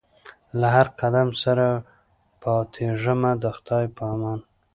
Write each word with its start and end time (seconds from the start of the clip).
له 0.59 0.67
هر 0.75 0.87
قدم 0.99 1.27
سره 1.43 1.65
پاتېږمه 2.41 3.31
د 3.43 3.45
خدای 3.55 3.85
په 3.95 4.03
امان 4.13 4.39